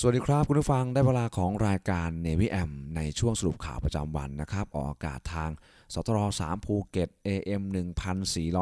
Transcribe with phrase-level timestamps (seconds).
[0.00, 5.50] สวัสดีครับคุณผู้ฟังได้เวลาของรายการ Navy M ในช่วงสรุปข่าวประจำวันนะครับ ออกอากาศทาง
[5.94, 7.62] สทร3ภูเก็ต AM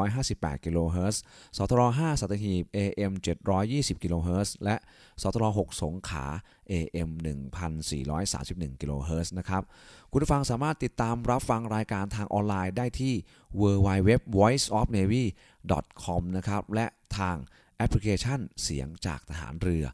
[0.03, 1.21] 1458กิโลเฮิรตซ์
[1.57, 3.13] สทร5สัตหีบ AM
[3.57, 4.75] 720กิโลเฮิรตซ์และ
[5.21, 6.25] สทร6สงขา
[6.71, 7.09] AM
[7.75, 9.63] 1431กิโลเฮิรตซ์นะครับ
[10.11, 13.13] คุณผู้ฟังสามารถติดตามรับฟังรายการทางออนไลน์ได้ที่
[13.61, 16.85] www.voiceofnavy.com นะครับและ
[17.17, 17.35] ทาง
[17.77, 19.87] แอปพลิเคชันเสียงจากทหารเรือ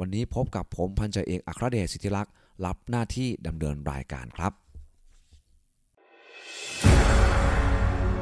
[0.00, 2.32] วันนี้พบกับผมพันจ่าเอกอัครเดชสิทธิลักษณ์
[2.64, 4.52] รับหน้าที่ดำเนินรายการครับ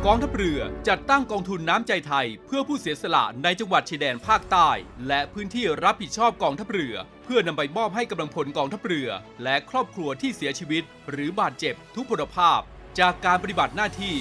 [0.06, 4.70] กองทัพเรือจัดตั้งกองทุนน้ำใจไทย เพื่อผู้เสียสละในจังหวัดชายแดนภาคใต้
[5.08, 9.08] และพื้นที่รับผิดชอบกองทัพเรือ เพื่อนำไปมอบให้กำลังพลกองทัพเรือ
[9.42, 12.60] และครอบครัวที่เสียชีวิต หรือบาดเจ็บทุกพลภาพ
[12.98, 14.14] จากการปฏิบัติหน้าที่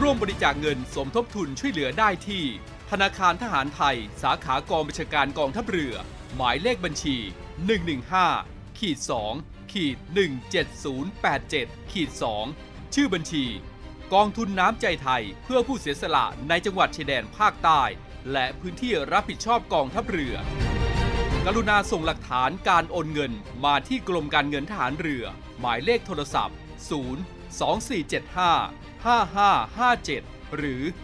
[0.00, 2.44] ร่วมบริจาคเงินสมทบทุนช่วยเหลือได้ที่
[2.90, 5.94] ธนาคารทหารไทย สาขากองบัญชาการกองทัพเรือ
[6.36, 7.16] หมายเลขบัญชี
[7.98, 8.98] 115ขีด
[9.36, 9.96] 2ขีด
[11.14, 12.10] 17087ขีด
[12.52, 13.44] 2ชื่อบัญชี
[14.14, 17.82] กองทุนน้ำใจไทยเพื่อผู้เสียสละในจังหวัดชายแดนภาคใต้
[18.32, 20.34] และพื้นที่รับผิดชอบกองทัพเรือ
[21.46, 23.32] กรุณาส่งหลักฐานการโอนเงิน
[23.64, 25.24] มาที่กรมการเงินทหารเรือ
[25.60, 26.56] หมายเลขโทรศัพท์
[26.90, 27.04] 0
[27.74, 31.03] 2475 5557 หรือ 0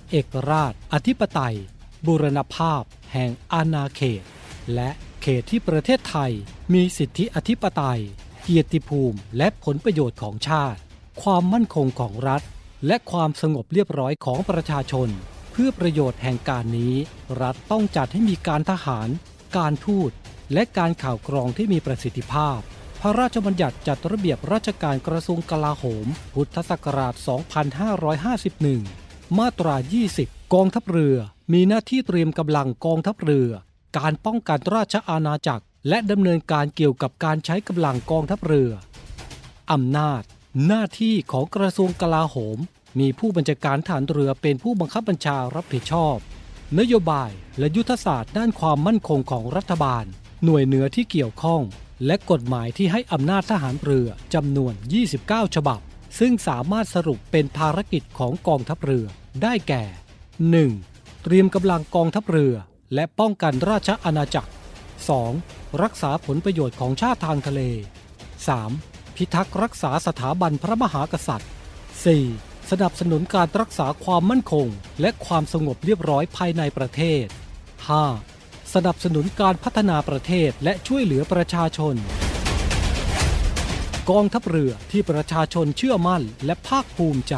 [0.11, 1.55] เอกราช อธิปไตย
[2.05, 2.83] บูรณภาพ
[3.13, 4.23] แห่งอาณาเขต
[4.73, 4.89] และ
[5.21, 6.31] เขตที่ประเทศไทย
[6.73, 8.01] มีสิทธิอธิปไตย
[8.41, 10.79] เกียรติภูมิ และผลประโยชน์ของชาติ
[11.21, 12.41] ความมั่นคงของรัฐ
[12.87, 15.09] และความสงบเรียบร้อยของประชาชน
[15.51, 16.95] เพื่อประโยชน์แห่งการนี้
[17.41, 19.09] รัฐต้องจัดให้มีการทหาร
[19.57, 20.11] การทูต
[20.53, 22.59] และการข่าวกรองที่มีประสิทธิภาพ
[23.01, 29.00] พระราชบัญญัติจัดระเบียบราชการกระทรวงกลาโหม พุทธศักราช 2551
[29.39, 29.75] มาตรา
[30.13, 31.17] 20 กองทัพเรือ
[31.53, 33.49] มีหน้าที่เตรียมกำลังกองทัพเรือ
[33.97, 38.71] การป้องกันราชอาณาจักร และดำเนินการเกี่ยวกับการใช้กำลังกองทัพเรือ
[39.71, 40.21] อำนาจ
[40.67, 42.57] หน้าที่ของกระทรวงกลาโหม
[42.99, 46.17] มีผู้บัญชาการฐานเรือเป็นผู้บังคับบัญชารับผิดชอบ
[46.79, 50.05] นโยบายและยุทธศาสตร์ด้านความมั่นคงของรัฐบาล
[50.43, 51.61] หน่วยเหนือที่เกี่ยวข้อง
[52.05, 54.73] และกฎหมายที่ให้อำนาจทหารเรือจำนวน
[55.15, 55.81] 29 ฉบับ
[56.19, 59.05] ซึ่งสามารถสรุปเป็นภารกิจของกองทัพเรือ
[59.43, 59.83] ได้แก่
[60.53, 61.23] 1.
[61.23, 62.53] เตรียมกำลังกองทัพเรือ
[62.93, 64.51] และป้องกันราชอาณาจักร
[65.15, 65.81] 2.
[65.83, 67.61] รักษาผลประโยชน์ของชาติทางทะเล
[68.39, 69.15] 3.
[69.15, 71.49] พิทักษ์รักษาสถาบันพระมหากษัตริย์
[72.09, 72.71] 4.
[72.71, 74.67] สนับสนุนการรักษาความมั่นคง
[75.01, 77.25] และความสงบเรียบร้อยภายในประเทศ
[77.99, 78.73] 5.
[78.73, 81.95] สนับสนุนการพัฒนาประเทศและช่วยเหลือประชาชน
[84.09, 87.35] กองทัพเรือที่ประชาชนเชื่อมั่นและภาคภูมิใจ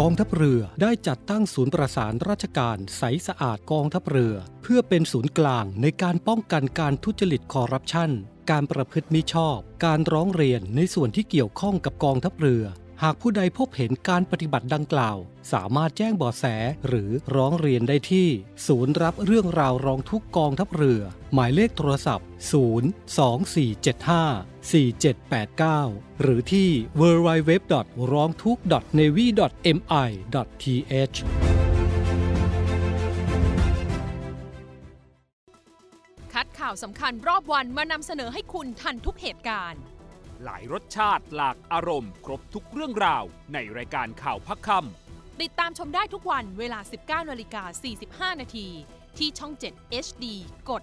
[0.00, 8.10] กองทัพเรือได้จัดตั้งศูนย์ประสานราชการใสสะอาดกองทัพเรือ เพื่อเป็นศูนย์กลางในการป้องกันการทุจริตคอร์รัปชัน
[8.50, 12.64] การประพฤติมิชอบ การร้องเรียนในส่วนที่เกี่ยวข้องกับกองทัพเรือ
[13.02, 15.18] หากผู้ใดพบเห็นการปฏิบัติดังกล่าว
[15.52, 16.44] สามารถแจ้งเบาะแส
[16.86, 18.28] หรือร้องเรียนได้ที่
[18.66, 21.02] ศูนย์รับเรื่องราวร้องทุกกองทัพเรือ
[21.34, 22.26] หมายเลขโทรศัพท์
[24.68, 27.52] 02475 4789 หรือที่ w w w
[28.12, 28.58] r o n g t h u k
[28.98, 29.26] n a v y
[29.76, 29.78] m
[30.08, 30.10] i
[30.62, 30.64] t
[31.14, 31.16] h
[36.32, 39.82] คัดข่าวสำคัญรอบวันมานำเสนอให้คุณทันทุกเหตุการณ์
[40.44, 43.24] หลายรสชาติหลากอารมณ์ ครบทุกเรื่องราว
[43.54, 44.68] ในรายการข่าวพักค
[45.42, 46.80] ติดตามชมได้ทุกวันเวลา
[47.24, 48.68] 19นาฬิกา45 นาที
[49.18, 50.24] ที่ช่อง 7 HD
[50.70, 50.82] กด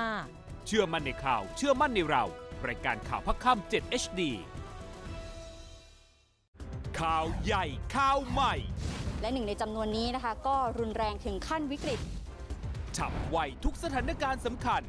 [0.00, 2.24] 35ำเชื่อมั่นในข่าวเชื่อมั่นในเรา
[2.68, 4.20] รายการข่าวพักคำ7 HD
[7.00, 7.64] ข่าวใหญ่
[7.96, 8.54] ข่าวใหม่
[9.20, 12.00] และหนึ่งในจำนวนนี้นะคะ ก็รุนแรงถึงขั้นวิกฤต
[12.96, 14.80] ฉับไวทุกสถานการณ์สำคัญ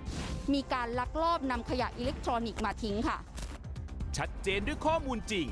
[0.54, 3.18] มีการลักลอบนำขยะอิเล็กทรอนิกส์มาทิ้งค่ะ
[4.18, 5.48] ชัดเจนด้วยข้อมูลจริง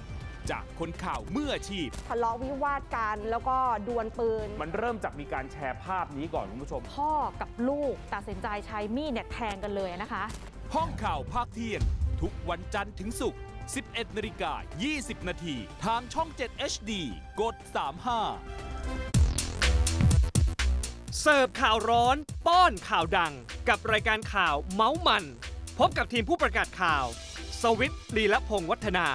[0.52, 10.24] จากคนข่าวมืออาชีพ ทะเลาะวิวาทกันแล้วก็ดวลปืน มันเริ่มจากมีการแชร์ภาพนี้ก่อนคุณผู้ชม พ่อกับลูกตัดสินใจใช้มีดเนี่ยแทงกันเลยนะคะ
[10.76, 11.82] ห้องข่าวภาคเที่ยง
[12.22, 13.42] ทุกวันจันทร์ถึงศุกร์
[13.80, 14.54] 11นาฬิกา
[14.92, 15.56] 20 นาที
[15.86, 16.92] ทางช่อง 7 HD
[17.42, 17.56] กด
[18.76, 22.18] 35เสิร์ฟข่าวร้อน
[22.48, 23.34] ป้อนข่าวดัง
[23.70, 25.24] กับรายการข่าวเมาส์มัน
[25.80, 27.06] พบกับทีมผู้ประกาศข่าว
[27.64, 29.08] สวิตลีละพงวัฒนา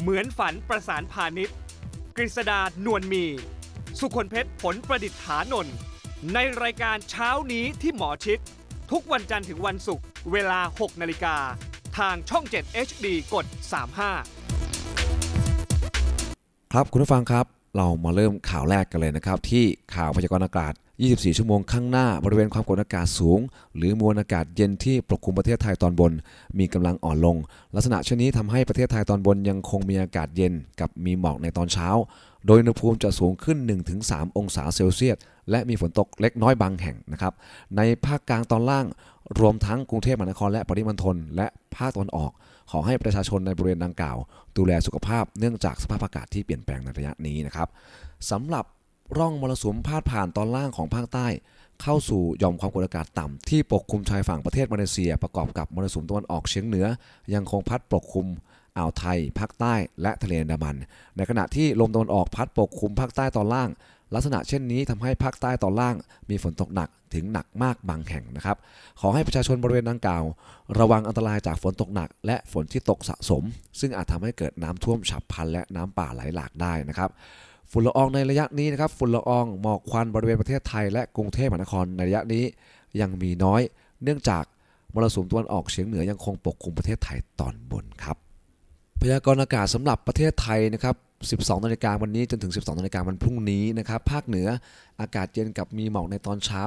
[0.00, 1.56] เหมือนฝันประสานพาณิชย์
[2.16, 3.24] กฤษดานวลมี
[3.98, 5.74] สุคนเพชรผลประดิษฐานนท์
[6.34, 8.38] ในรายการเช้านี้ที่หมอชิด
[8.90, 11.36] ทุกวันจันทร์ถึงวันศุกร์เวลา 6 นาฬิกา
[11.98, 13.46] ทางช่อง 7 HD กด
[15.10, 17.46] 35 ครับคุณผู้ฟังครับ
[17.76, 19.64] เรามาเริ่มข่าวแรกกันเลยนะครับ ที่
[19.94, 20.72] ข่าวพยากรณ์อากาศ
[21.06, 23.40] 24 ชั่วโมงข้างหน้าบริเวณความกดอากาศสูง
[23.76, 26.12] หรือมวลอากาศเย็นที่ปกคลุมประเทศไทยตอนบน
[26.58, 27.36] มีกำลังอ่อนลง
[27.74, 31.88] ลักษณะเช่นนี้ทำให้ประเทศไทยตอนบนยังคงมีอากาศเย็นกับมีหมอกในตอนเช้า
[32.46, 33.58] โดยอุณหภูมิจะสูงขึ้น
[33.98, 35.16] 1-3 องศาเซลเซียส
[35.50, 37.32] และมีฝนตกเล็กน้อยบางแห่งนะครับ
[37.76, 38.86] ในภาคกลางตอนล่าง
[39.40, 41.46] รวมทั้งกรุงเทพมหานครและปริมณฑลและ
[41.76, 42.32] ภาคตะวันออก
[42.70, 44.16] ขอให้ประชาชนในบริเวณดังกล่าว
[44.56, 47.68] ดูแลสุขภาพเนื่องจากสภาพอากาศที่เปลี่ยนแปลงในระยะนี้นะครับ
[48.30, 48.64] สำหรับ
[49.18, 51.26] ร่องมรสุมพาดผ่านตอนล่างของภาคใต้
[51.82, 56.86] เข้าสู่หย่อมความกดอากาศต่ำที่ปกคลุมชายฝั่งประเทศมาเลเซีย ประกอบกับมรสุมตะวันออกเฉียงเหนือ
[57.34, 58.26] ยังคงพัดปกคลุม
[58.76, 60.76] อ่าวไทยภาคใต้และทะเลอันดามัน
[61.16, 63.68] ในขณะที่ลมตะวันออกพัดปกคลุมภาคใต้ตอนล่าง
[64.14, 65.94] ลักษณะเช่นนี้ทำให้ภาคใต้ตอนล่าง
[66.30, 68.56] มีฝนตกหนักถึงหนักมากบางแห่งนะครับ
[69.00, 70.24] ขอให้ประชาชนบริเวณดังกล่าว
[70.78, 73.42] ระวังอันตรายจากฝนตกหนัก และฝนที่ตกสะสม
[73.80, 77.10] ซึ่งอาจทำให้เกิดน้ำท่วมฉับพลันและน้ำป่าไหลหลากได้นะครับ
[77.72, 82.44] ฝุ่นละอองในระยะนี้นะครับฝุ่นละอองหมอกควันบริเวณประเทศไทยและกรุงเทพมหานครในระยะนี้
[83.00, 83.60] ยังมีน้อย
[84.04, 84.44] เนื่องจาก
[84.94, 88.16] มรสุมตะวันออกเฉียงเหนือยังคงปกคลุมประเทศไทยตอนบนครับ
[89.00, 90.96] พยากรณ์อากาศสำหรับประเทศไทยนะครับ
[91.40, 94.48] 12 นาฬิกาวันนี้จนถึง 12 นาฬิกาวันพรุ่งนี้นะครับ ภาคเหนือ
[95.00, 96.62] อากาศเย็นกับมีหมอกในตอนเช้า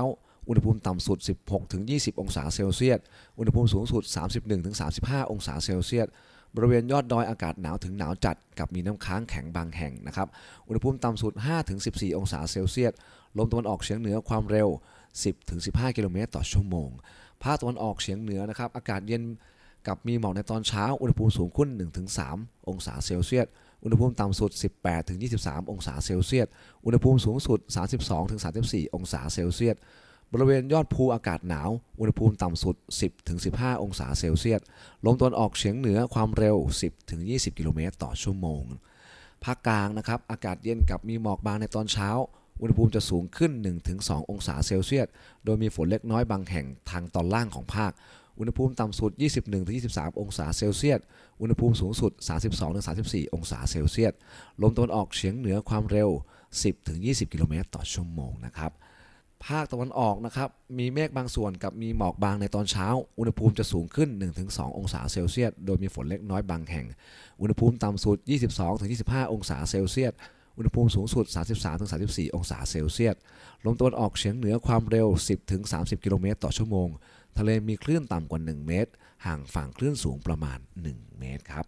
[0.47, 2.99] อุณหภูมิต่ำสุด 16ถึง20 องศาเซลเซียส
[3.37, 6.07] อุณหภูมิสูงสุด 31ถึง35 องศาเซลเซียส
[6.55, 10.27] บริเวณยอดดอยอากาศหนาวถึงหนาวจัดกับมีน้ำค้างแข็งบางแห่งนะครับ
[10.67, 12.93] อุณหภูมิต่ำสุด5ถึง14 องศาเซลเซียส
[13.37, 14.69] ลมตะวันออกเฉียงเหนือความเร็ว
[15.09, 16.89] 10ถึง15 กิโลเมตรต่อชั่วโมง
[17.43, 19.23] ภาคตะวันออกเฉียงเหนือนะครับ อากาศเย็น
[19.87, 21.69] กับมีหมอกในตอนเช้า อุณหภูมิสูงขึ้น
[22.19, 23.47] 1-3 องศาเซลเซียส
[23.83, 26.47] อุณหภูมิต่ำสุด 18ถึง23 องศาเซลเซียส
[26.85, 27.59] อุณหภูมิสูงสุด
[27.95, 29.75] 32ถึง34 องศาเซลเซียส
[30.37, 32.75] บริเวณยอดภูอากาศหนาว อุณหภูมิต่ำสุด
[33.29, 34.61] 10-15 องศาเซลเซียส
[35.05, 36.57] ลมตะวันออกเฉียงเหนือความเร็ว
[37.07, 38.63] 10-20 กิโลเมตรต่อชั่วโมง
[39.43, 42.09] ภาคกลางนะครับ อากาศเย็นกับมีหมอกบางในตอนเช้า
[42.61, 43.51] อุณหภูมิจะสูงขึ้น
[43.91, 45.07] 1-2 องศาเซลเซียส
[45.45, 47.91] โดยมีฝนเล็กน้อยบางแห่งทางตอนล่างของภาค
[48.39, 49.11] อุณหภูมิต่ำสุด
[49.65, 50.99] 21-23 องศาเซลเซียส
[51.41, 52.11] อุณหภูมิสูงสุด
[52.73, 54.13] 32-34 องศาเซลเซียส
[54.61, 56.09] ลมตะวันออกเฉียงเหนือความเร็ว
[56.71, 58.73] 10-20 กิโลเมตรต่อชั่วโมงนะครับ
[59.47, 62.87] ภาคตะวันออกนะครับมีเมฆบางส่วนกับมีหมอกบางในตอนเช้า
[63.19, 64.09] อุณหภูมิจะสูงขึ้น
[64.43, 66.85] 1-2 องศาเซลเซียส โดยมีฝนเล็กน้อยบางแห่ง
[67.41, 68.17] อุณหภูมิต่ำสุด
[68.75, 70.13] 22-25 องศาเซลเซียส
[70.57, 71.25] อุณหภูมิสูงสุด
[71.75, 73.15] 33-34 องศาเซลเซียส
[73.65, 75.07] ลมตะวันออกเฉียงเหนือความเร็ว
[75.55, 76.87] 10-30 กิโลเมตรต่อชั่วโมง
[77.37, 78.91] ทะเลมีคลื่นต่ำกว่า 1 เมตร
[79.25, 81.65] ห่างฝั่งคลื่นสูงประมาณ 1 เมตรครับ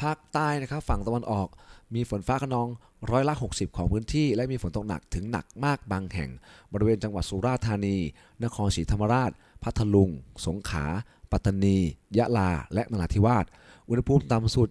[0.00, 1.48] ภาคใต้นะครับฝั่งตะวันออก
[1.94, 2.68] มีฝนฟ้าขนอง
[3.12, 6.30] ร้อยละ 60 ของพื้นที่ และมีฝนตกหนักถึงหนักมากบางแห่ง
[6.72, 7.96] บริเวณจังหวัดสุราษฎร์ธานี
[8.44, 9.30] นครศรีธรรมราช
[9.62, 10.10] พัทลุง
[10.46, 10.84] สงขลา
[11.30, 11.78] ปัตตานี
[12.18, 13.46] ยะลา และนราธิวาส
[13.88, 14.68] อุณหภูมิต่ำสุด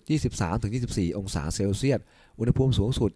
[0.57, 1.99] 23-24 องศาเซลเซียส
[2.39, 3.09] อุณหภูมิสูงสุด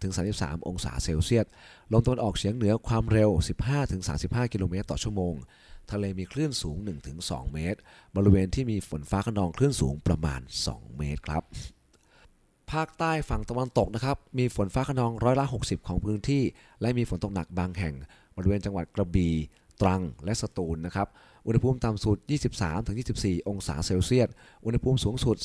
[0.00, 1.46] 28-33 องศาเซลเซียส
[1.92, 3.30] ลมตะวันออกเฉียงเหนือความเร็ว
[3.90, 5.34] 15-35 กิโลเมตรต่อชั่วโมง
[5.90, 6.76] ทะเลมีคลื่นสูง
[7.16, 7.78] 1-2 เมตร
[8.16, 11.42] บริเวณที่มีฝนฟ้าขนองคลื่นสูงประมาณ 2 เมตรครับ
[12.72, 16.42] ภาคใต้ฝั่งตะวันตกนะครับ มีฝนฟ้าขนองร้อยละ 60 ของพื้นที่
[16.80, 17.94] และมีฝนตกหนักบางแห่ง
[18.36, 19.34] บริเวณจังหวัดกระบี่
[19.80, 21.08] ตรังและสตูลนะครับ
[21.46, 22.16] อุณหภูมิต่ำสุด
[22.82, 24.28] 23-24 องศาเซลเซียส
[24.64, 25.36] อุณหภูมิสูงสุด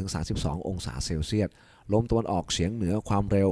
[0.00, 1.48] 30-32 องศาเซลเซียส
[1.92, 3.50] ลมตะวันออกเฉียงเหนือความเร็ว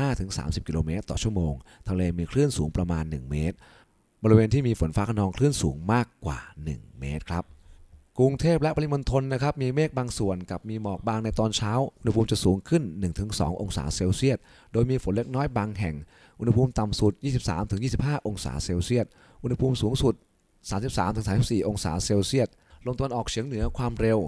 [0.00, 1.54] 15-30 กิโลเมตรต่อชั่วโมง
[1.88, 3.56] ทะเลมีคลื่นสูงประมาณ 1 เมตร
[4.22, 7.44] บริเวณที่มีฝนฟ้าขนองคลื่นสูงมากกว่า 1 เมตรครับ
[8.18, 12.82] กรุงเทพและปริมณฑลนะครับมีเมฆบางส่วนกับมีหมอกบางในตอนเช้า อุณหภูมิจะสูงขึ้น
[13.22, 14.38] 1-2 องศาเซลเซียส
[14.72, 15.94] โดยมีฝนเล็กน้อยบางแห่ง
[16.40, 17.12] อุณหภูมิต่ำสุด
[17.70, 19.06] 23-25 องศาเซลเซียส
[19.42, 20.14] อุณหภูมิสูงสุด
[20.90, 22.48] 33-34 องศาเซลเซียส
[22.86, 24.18] ลมตะวันออกเฉียงเหนือความเร็ว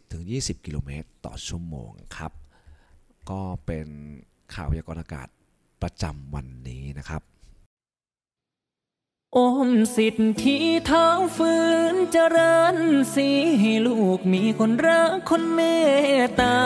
[0.00, 2.32] 10-20 กิโลเมตรต่อชั่วโมงครับ
[3.30, 3.86] ก็เป็น
[4.54, 5.28] ข่าวพยากรณ์อากาศ
[5.82, 7.22] ประจำวันนี้นะครับ
[9.36, 11.54] อมสิทธิเท้าฝื
[11.92, 12.76] นเจริญ
[13.14, 13.28] สี
[13.60, 15.60] ให้ลูกมีคนรักคนเม
[16.20, 16.56] ตตา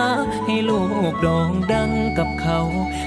[0.47, 2.61] ให้ลูกโด่งดังกับเขา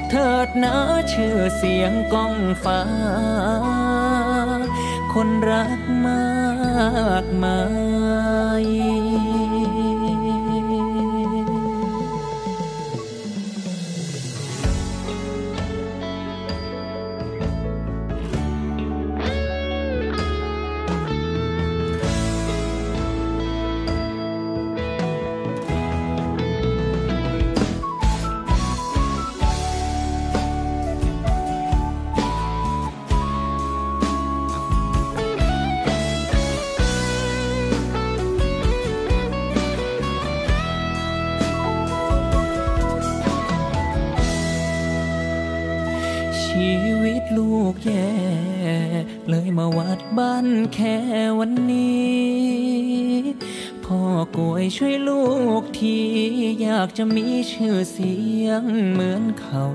[0.09, 0.75] เถิดนะ
[1.11, 2.81] ชื่อเสียงก้องฟ้า
[5.13, 6.29] คนรักมา
[7.23, 7.59] กมา
[8.63, 8.65] ย
[47.37, 48.11] ลูกแย่
[49.29, 50.97] เลยมาวัดบ้านแค่
[51.39, 52.29] วันนี้
[53.85, 54.01] พ่อ
[54.37, 55.25] กวยช่วยลู
[55.61, 55.97] กที
[56.61, 59.65] อยากจะมีชื่อเสียงเหมือนเขา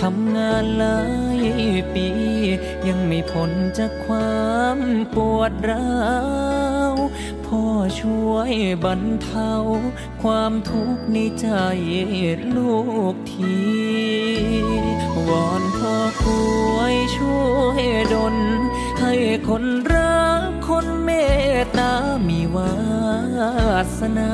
[0.00, 1.00] ทำงานหลา
[1.38, 1.40] ย
[1.94, 2.08] ปี
[2.88, 4.78] ยังไม่พ้นจากความ
[5.14, 5.90] ปวดร้า
[6.76, 6.77] ว
[7.52, 7.66] พ่อ
[8.00, 8.52] ช่วย
[8.84, 9.52] บรรเทา
[10.22, 11.48] ความทุกข์ในใจ
[12.56, 12.76] ลู
[13.12, 13.58] กที
[15.28, 16.26] วอนพ่อก
[16.74, 17.82] วยช่วย
[18.14, 18.36] ดล
[19.00, 19.14] ให้
[19.48, 21.10] คนรักคนเม
[21.56, 21.92] ตตา
[22.28, 22.74] มีวา
[23.98, 24.32] สนา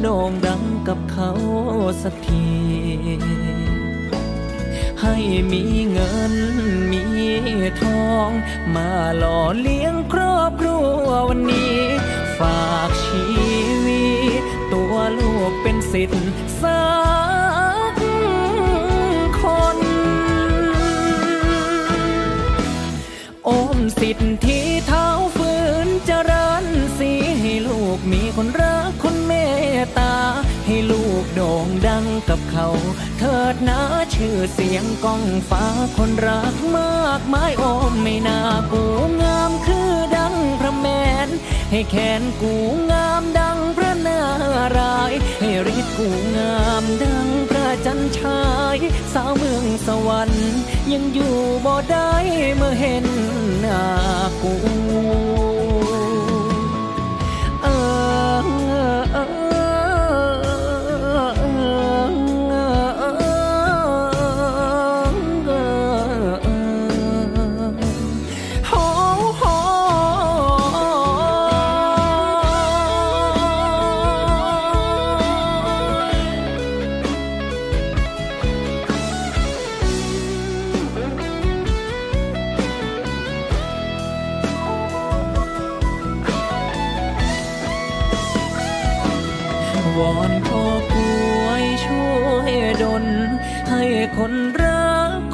[0.00, 1.30] โด่งดังกับเขา
[2.02, 2.48] สักที
[5.02, 5.16] ให้
[5.52, 6.34] มีเงิน
[6.92, 7.04] มี
[7.82, 8.30] ทอง
[8.74, 11.78] มาหล่อเลี้ยงครอบครัววันนี้
[12.38, 13.24] ฝากชี
[13.86, 14.06] วิ
[14.40, 14.42] ต
[14.72, 16.22] ตัวลูกเป็นสิทธิ์
[16.62, 16.82] สั
[17.92, 17.94] ก
[19.40, 19.42] ค
[19.76, 19.78] น
[23.48, 25.52] อมสิทธิ์ที่เท้าฝื
[25.86, 26.64] นเจริญ
[26.98, 29.32] สีให้ลูกมีคนรักคนเม
[29.78, 30.14] ตตา
[30.66, 32.68] ให้ลูกโด่งดังกับเขา
[33.18, 33.80] เถิดนะ
[34.14, 35.64] ชื่อเสียงก้องฟ้า
[35.96, 38.40] คนรักมากมายโอมไม่น่า
[38.72, 38.82] กู
[39.22, 40.86] งามคือดังพระแม
[41.27, 41.27] น
[41.70, 42.54] ให้แขนกู
[42.90, 44.20] งามดังพระนา
[44.78, 48.42] รายให้ฤทธิ์กูงามดังพระจันชา
[48.74, 48.78] ย
[49.14, 50.58] สาวเมืองสวรรค์
[50.92, 52.12] ยังอยู่บ่ได้
[52.56, 53.06] เมื่อเห็น
[53.60, 53.82] หน้า
[54.42, 54.54] กู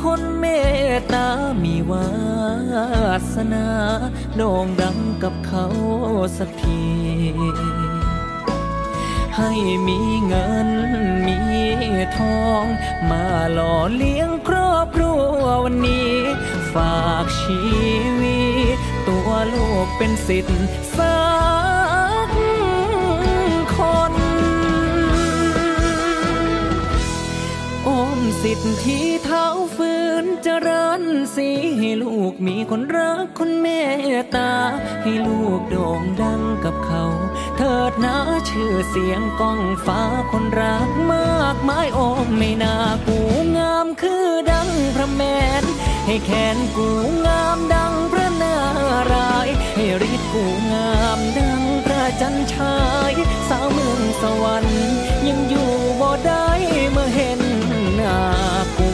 [0.05, 0.47] คนเม
[0.97, 1.29] ตตา
[1.63, 2.09] มีวา
[3.35, 3.69] สนา
[4.37, 5.67] โด่งดังกับเขา
[6.39, 6.85] สักที
[9.37, 9.53] ให้
[9.87, 10.69] มีเงิน
[11.27, 11.39] มี
[12.19, 12.65] ทอง
[13.11, 15.23] มาหล่อเลี้ยงครอบครัว
[15.65, 16.13] วันนี้
[16.75, 17.63] ฝากชี
[18.21, 18.43] วิ
[18.75, 20.61] ต ตัวลูกเป็นสิทธิ์
[20.97, 21.19] สั
[22.27, 22.29] ก
[23.77, 23.79] ค
[24.13, 24.15] น
[27.87, 29.07] อมสิทธิ์ที่
[30.43, 31.03] เจริญ
[31.35, 31.49] สี
[31.79, 33.67] ให้ลูกมีคนรักคนเม
[34.21, 34.53] ตตา
[35.03, 37.05] ให้ลูกโด่งดังกับเขา
[37.57, 38.17] เถิดนะ
[38.49, 40.01] ชื่อเสียงก้องฟ้า
[40.33, 42.07] คนรักมากมายโอ้
[42.39, 42.77] ไม่น่า
[43.07, 43.19] กู
[43.57, 45.23] งามคือดังพระแม
[45.63, 45.65] น
[46.07, 46.89] ให้แขนกู
[47.27, 48.57] งามดังพระนา
[49.13, 52.79] รายให้ฤทธิ์กูงามดังพระจันชา
[53.11, 53.13] ย
[53.49, 54.89] สาวเมืองสวรรค์
[55.29, 56.47] ยังอยู่บ่ได้
[56.91, 57.41] เมื่อเห็น
[57.97, 58.19] หน้า
[58.79, 58.91] กู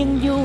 [0.00, 0.44] ยังอยู่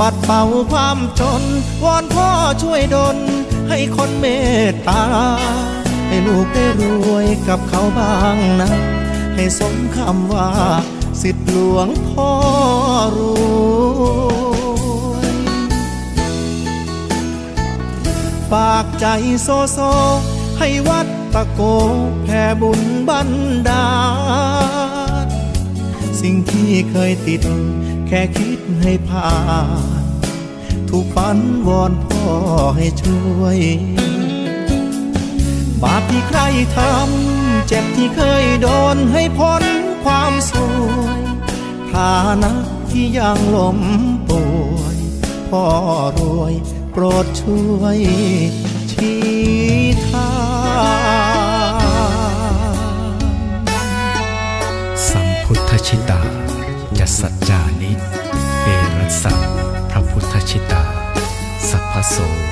[0.00, 1.42] ปัดเป่าความจน
[1.84, 2.28] วอนพ่อ
[2.62, 3.16] ช่วยดล
[3.68, 4.26] ให้คนเม
[4.70, 5.04] ตตา
[6.08, 8.70] ให้ลูกได้รวยกับเขาบ้างนะ
[9.34, 10.50] ให้สมคำว่า
[11.22, 12.30] สิทธิหลวงพ่อ
[13.16, 13.18] ร
[15.10, 15.34] วย
[18.50, 19.06] ฝากใจ
[19.42, 19.78] โซโซ
[20.58, 21.60] ให้วัดตะโก
[22.24, 23.30] แผ่บุญบัน
[23.68, 23.88] ดา
[25.24, 25.26] ล
[26.20, 27.42] สิ่งที่เคยติด
[28.08, 29.34] แค่คิด ให้ผ่า
[30.02, 30.04] น
[30.88, 32.24] ถูกฝันวอนพ่อ
[32.76, 33.58] ให้ช่วย
[35.82, 36.40] บาปที่ใคร
[36.76, 39.64] ทำเจ็บที่เคยโดนให้พ้น
[40.04, 41.20] ความสวย
[41.92, 42.52] ฐานะ
[42.90, 43.78] ที่ยังล้ม
[44.28, 44.96] ป่วย
[45.50, 45.64] พ่อ
[46.18, 46.54] รวย
[46.92, 47.98] โปรดช่วย
[48.92, 49.22] ชี้
[50.08, 50.32] ทา
[52.62, 53.14] ง
[55.08, 56.21] สัมพุทธชิตา
[62.10, 62.51] สั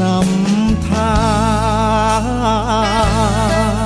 [0.00, 1.12] นำทา
[3.74, 3.77] ง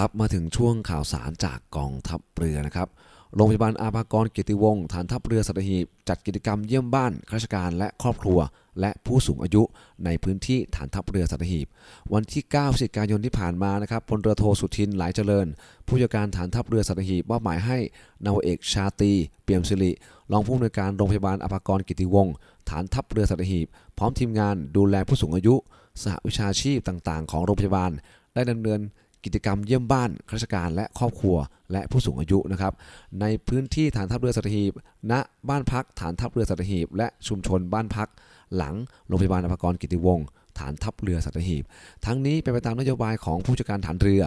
[0.00, 2.88] ครับมาถึงช่วงข่าวสารจากกองทัพเรือนะครับ
[3.34, 8.38] โรงพยาบาลอาภากรเกียรติวงศ์ฐานทัพเรือสัตหีบจัดกิจกรรมเยี่ยมบ้านข้าราชการและครอบครัว
[8.80, 9.62] และผู้สูงอายุ
[10.04, 11.66] ในพื้นที่ฐานทัพเรือสัตหีบ
[12.12, 15.46] วันที่9พฤศจิกายนที่ผ่านมานะครับพลเรือโทสุทินหลายเจริญ
[15.86, 17.78] ผู้จัดการฐานทัพเรือสัตหีบมอบหมายให้
[18.24, 19.12] นาวเอกชาตี
[19.44, 19.90] เปี่ยมสิริ
[20.32, 22.34] รองผู้อำนวยการโรงพยาบาลอาภากรกิติวงศ์
[22.68, 23.66] ฐานทัพเรือสัตหีบ
[23.98, 25.54] พร้อมทีมงานดูแลผู้สูงอายุ
[26.02, 27.90] สหวิชาชีพต่างๆ ของโรงพยาบาล
[28.34, 28.80] ได้ดำเนิน
[29.24, 31.36] กิจกรรมเยี่ยมบ้านข้าราชการและครอบครัว
[31.72, 32.72] และผู้สูงอายุนะครับ
[33.20, 34.72] ในพื้นที่ฐานทัพเรือสัตหีบ
[35.10, 35.12] ณ
[35.48, 38.08] บ้านพักฐานทัพเรือสัตหีบ และชุมชนบ้านพัก
[38.56, 38.74] หลัง
[39.06, 40.26] โรงพยาบาลอภากรกิติวงศ์
[40.58, 41.64] ฐานทัพเรือสัตหีบ
[42.06, 44.22] ทั้งนี้เป็นไปตามนโยบายของผู้จัดการฐานเรือ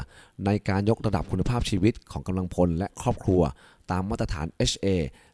[0.46, 3.42] ในการยกระดับคุณภาพชีวิตของกำลังพลและครอบครัว
[3.92, 4.88] ตามมาตรฐาน HA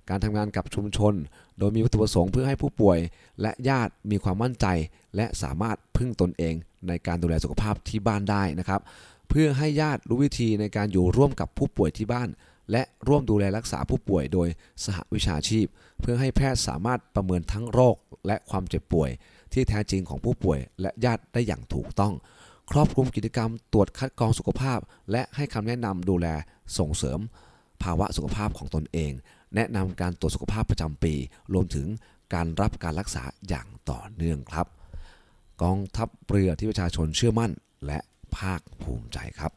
[0.10, 1.14] การทำงานกับชุมชน
[1.60, 3.00] โดยมีวัตถุประสงค์เพื่อให้ผู้ป่วย
[3.42, 4.68] และญาติมีความมั่นใจ
[5.16, 6.56] และสามารถพึ่งตนเอง
[6.88, 8.82] ในการดูแลสุขภาพที่บ้านได้นะครับ
[9.36, 12.30] เพื่อให้ญาติรู้วิธีในการอยู่ร่วมกับผู้ป่วยที่บ้าน
[12.72, 14.48] และร่วมดูแลรักษาผู้ป่วยโดย
[14.84, 15.66] สหวิชาชีพ
[16.02, 17.96] เพื่อให้แพทย์สามารถประเมินทั้งโรค
[18.28, 19.10] และความเจ็บป่วย
[19.54, 22.14] ที่แท้จริงของผู้ป่วย และญาติได้อย่างถูกต้อง
[22.72, 24.80] ครอบคลุมกิจกรรมตรวจคัดกรองสุขภาพ
[25.12, 26.28] และให้คำแนะนำดูแล
[26.78, 27.20] ส่งเสริม
[27.84, 29.12] ภาวะสุขภาพของตนเอง
[29.56, 31.14] แนะนำการตรวจสุขภาพประจำปี
[31.54, 31.88] รวมถึง
[32.34, 34.68] การรับการรักษาอย่างต่อเนื่องครับ
[35.62, 37.52] กองทัพเรือที่ประชาชนเชื่อมั่น
[37.88, 38.00] และ
[38.38, 39.52] ภาคภูมิใจครับ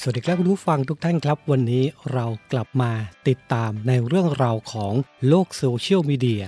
[0.00, 2.92] สวัสดีครับคุณผู้ฟังทุกท่านครับ วันนี้เรากลับมา
[3.28, 4.92] ติดตามในเรื่องราวของ
[5.28, 6.42] โลกโซเชียลมีเดีย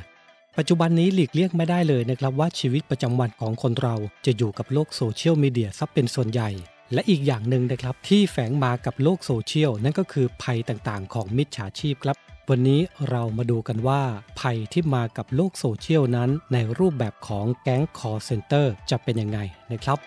[0.56, 6.50] ปัจจุบันนี้หลีกเลี่ยงไม่ได้เลยนะครับว่าชีวิตประจำวันของคนเราจะอยู่กับโลกโซเชียลมีเดียซะเป็นส่วนใหญ่
[6.92, 12.16] และอีกอย่างหนึ่งนะครับที่แฝงมากับโลกโซเชียลนั่นก็คือภัยต่างๆ ของมิจฉาชีพครับ
[12.55, 14.03] วันนี้เรามาดูกันว่า
[14.41, 19.39] ภัยที่มากับโลกโซเชียลนั้น ในรูปแบบของแก๊งคอลเซ็นเตอร์จะเป็นยังไง
[19.73, 19.99] นะครับ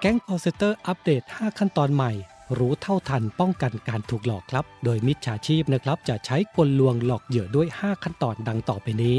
[0.00, 2.12] แก๊งคอลเซ็นเตอร์อัปเดต 5 ขั้นตอนใหม่
[2.58, 9.16] รู้เท่าทันป้องกันการถูกหลอกครับ โดยมิจฉาชีพนะครับจะใช้กลลวงหลอกเหยื่อด้วย 5 ขั้นตอนดังต่อไปนี้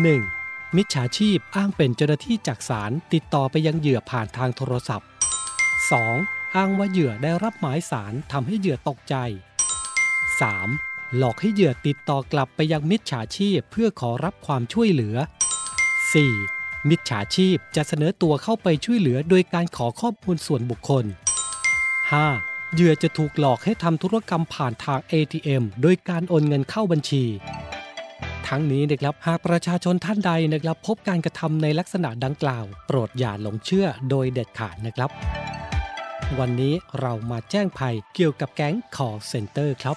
[0.00, 0.76] 1.
[0.76, 5.08] มิจฉาชีพอ้างเป็นเจ้าหน้าที่จากศาลติดต่อไปยังเหยื่อผ่านทางโทรศัพท์
[6.00, 6.56] 2.
[6.56, 9.16] อ้างว่าเหยื่อได้รับหมายสารทำให้เหยื่อตกใจ
[10.42, 11.16] 3.
[11.16, 15.16] หลอกให้เหยื่อติดต่อกลับไปยังมิจฉาชีพเพื่อขอรับความช่วยเหลือ
[16.22, 16.88] 4.
[16.88, 21.04] มิจฉาชีพจะเสนอตัวเข้าไปช่วยเหลือโดยการขอข้อมูลส่วนบุคคล
[22.10, 22.74] 5.
[22.74, 27.24] เหยื่อจะถูกหลอกให้ทำธุรกรรมผ่านทาง ATM โดยการโอนเงินเข้าบัญชี
[28.48, 35.10] ทั้งนี้นะครับหากประชาชนท่านใดนะครับ พบการกระทำในลักษณะดังกล่าว โปรดอย่าหลงเชื่อโดยเด็ดขาดนะครับ
[36.40, 39.96] วันนี้เรามาแจ้งภัยเกี่ยวกับแก๊ง call center ครับ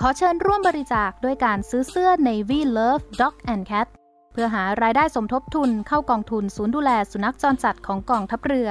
[0.00, 3.86] ขอเชิญร่วมบริจาคด้วยการซื้อเสื้อ Navy Love Dog and Cat
[4.32, 8.70] เพื่อหารายได้สมทบทุนเข้ากองทุนศูนย์ดูแลสุนัขจรจัดของกองทัพเรือ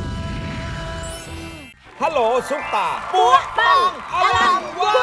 [2.05, 4.95] ฮัลโหลซุปตาปัวปังอลังวา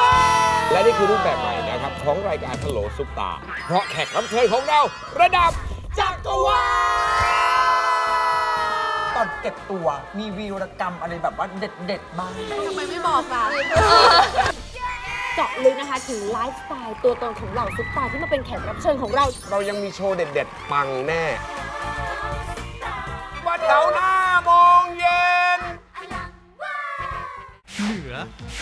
[0.72, 3.30] และนี่คือรูปแบบใหม่นะครับ ของรายการฮัลโหลซุปตา
[3.66, 4.80] เพราะแขกรับเชิญของเรา
[5.20, 5.50] ระดับ
[5.98, 6.64] จักรวา
[9.04, 9.87] ลตอนเก็บตัว
[10.18, 12.32] มีวีรกรรมอะไรแบบว่าเด็ดๆบ้าง
[12.66, 13.44] ทำไมไม่บอกล่ะ
[15.37, 21.24] เจาะลึกนะคะถึงไลฟ์สไตล์ตัวตนของเหล่าซุปตาร์ที่มาเป็นแขกรับเชิญของเรา เรายังมีโชว์เด็ดๆปังแน่
[23.46, 24.07] วันเสาร์หน้า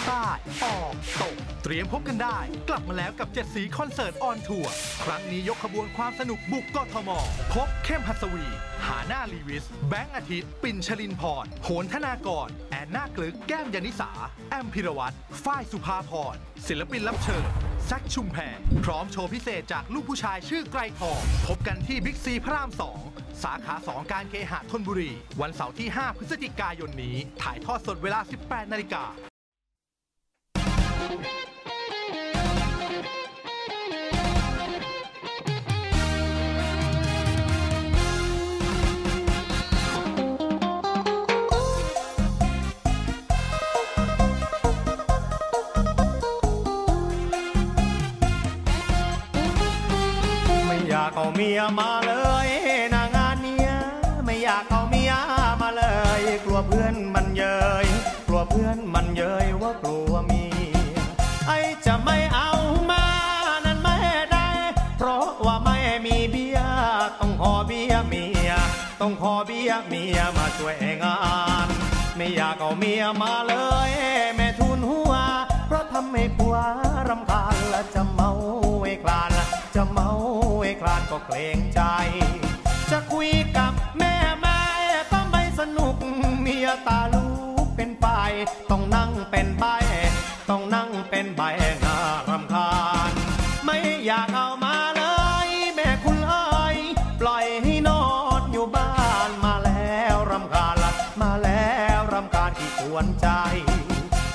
[0.07, 0.27] ใต้
[0.65, 2.39] ออกตก เตรียมพบกันได้
[2.69, 4.73] กลับมาแล้วกับเจ็ดสีคอนเสิร์ตออนทัวร์
[5.05, 7.11] ครั้งนี้ยกขบวนความสนุกบุกกทม
[7.55, 8.47] พบเข้มหัสวีร์
[8.87, 14.11] ฮาน่าลีวิส แบงค์อาทิตย์ ปิ่นชลินพรโหนธนากร แอนนากลึคส์ แก้มยานิสา
[14.51, 17.45] แอมป์พีรวัศฝ้ายสุภาพรศิลปินรับเชิญ
[17.87, 22.71] แซคชุมแพรพร้อมโชว์พิเศษจากลูกผู้ชายชื่อไกรทอง พบกันที่บิ๊กซีพระราม
[23.07, 52.13] 2 สาขา 2 การเคหะธนบุรี วันเสาร์ที่ 5 พฤศจิกายนนี้ ถ่ายทอดสดเวลา 18 นาฬิกาากเอาเมียมาเล
[52.47, 52.49] ย
[52.95, 53.71] นางานเนี้ย
[54.25, 55.13] ไม่อยากเอาเมีย
[55.61, 55.83] มาเล
[56.21, 57.45] ย กลัวเพื่อนมันเย
[57.85, 57.87] ย
[58.27, 60.56] กลัวเพื่อนมันเยยว่ากลัวเมีย
[61.47, 61.53] ไอ
[61.87, 62.51] จะไม่เอา
[62.91, 63.05] มา
[63.65, 63.97] นั้นไม่
[64.33, 64.49] ได้
[64.99, 66.59] เพราะว่าไม่มีเบีย
[67.21, 68.51] ต้องขอเบียเมีย
[69.01, 71.19] ต้องขอเบียเมียมาช่วยงา
[71.67, 71.69] น
[72.17, 73.55] ไม่อยากเอาเมียมาเล
[73.89, 73.91] ย
[74.37, 75.13] แม่ทุนหัว
[75.67, 76.57] เพราะทำให้ผัว
[77.09, 78.31] รำคาญและจะเมา
[78.83, 79.31] ไอ้คลาน
[79.75, 80.09] จะเมา
[80.63, 81.81] ไอ้คลานก็เกรงใจ
[82.91, 84.61] จะคุยกับแม่แม่
[85.13, 85.97] ก็ไม่สนุก
[86.43, 87.27] เมียตาลู
[87.65, 88.07] กเป็นไป
[88.71, 89.65] ต้องนั่งเป็นใบ
[90.51, 90.86] ต้องนั่ง
[100.37, 103.29] รำคาญละมาแล้วรำคาญที่ควรใจ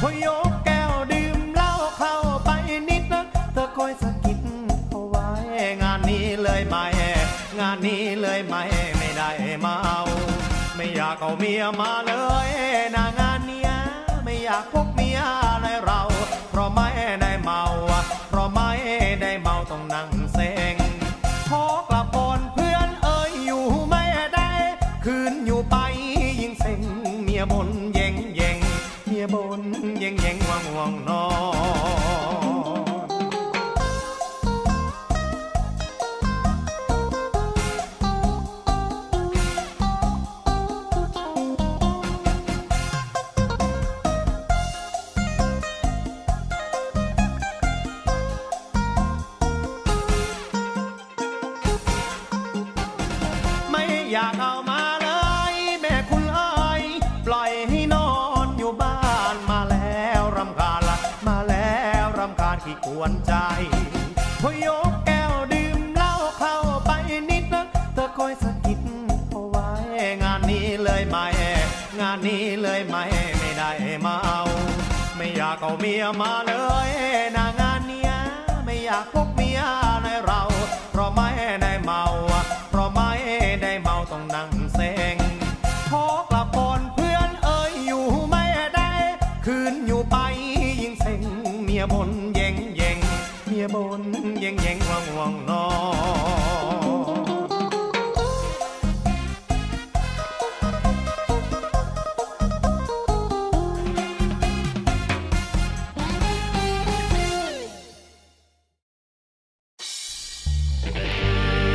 [0.01, 2.49] พอยกแก้วดื่มเหล้าเข้าไป
[2.89, 4.39] นิดนะเธอคอยสะกิด
[4.89, 5.27] เอาไว้
[5.83, 6.75] งานนี้เลยไหม
[7.59, 8.55] งานนี้เลยไหม
[8.97, 9.29] ไม่ได้
[9.61, 9.77] เมา
[10.75, 12.13] ไม่อยากเอาเมียมาเล
[12.47, 12.49] ย
[12.95, 13.71] นางานเนี้ย
[14.23, 14.90] ไม่อยากพก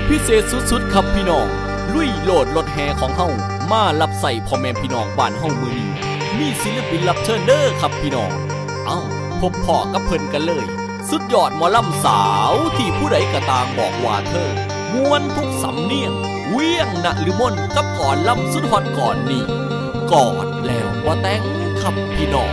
[0.08, 1.46] พิเศษสุดๆครับพี่น้อง
[1.94, 3.28] ลุยโหลดรถแห่ของเฮา
[3.72, 5.90] มารับใส่พ่อแม่พี่น้องบ้านเฮามือนี้
[6.38, 8.30] มีศิลปินรับเชิญเด้อครับพี่น้อง
[8.86, 8.98] เอ้า
[9.40, 10.66] พบพ่อกับเพิ่นกันเลย
[11.10, 14.50] สุดยอดหมอลำสาวที่ผู้ใดก็ต่างบอกว่าเธอ
[14.92, 16.12] ม้วนทุกสำเนียง
[16.50, 19.44] เวียงนะหรือมนกับก่อนลำสุดฮอตก่อนนี่
[20.12, 21.42] กอดแล้วว่าแต่ง
[21.80, 22.52] ครับพี่น้อง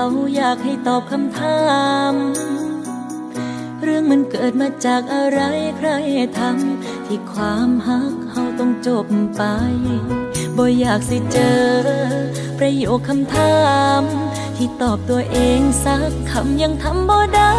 [0.00, 1.60] เขาอยากให้ตอบคำถา
[2.12, 2.14] ม
[3.82, 5.40] เรื่องมันเกิดมาจากอะไร
[5.78, 5.90] ใคร
[6.38, 9.42] ทำที่ความฮักเขาต้องจบไป
[10.56, 11.62] บ่อยากสิเจอ
[12.58, 13.58] ประโยคคำถา
[14.00, 14.02] ม
[14.56, 17.54] ที่ตอบตัวเองสักคำยังทำบ่ได้